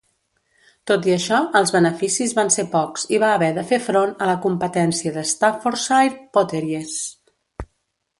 Tot 0.91 1.03
i 1.09 1.11
això, 1.15 1.41
els 1.59 1.73
beneficis 1.75 2.33
van 2.39 2.49
ser 2.55 2.65
pocs 2.71 3.05
i 3.15 3.19
va 3.23 3.29
haver 3.33 3.49
de 3.57 3.65
fer 3.73 3.79
front 3.89 4.15
a 4.23 4.29
la 4.31 4.37
competència 4.47 5.13
de 5.19 5.25
Staffordshire 5.33 6.17
Potteries. 6.39 6.97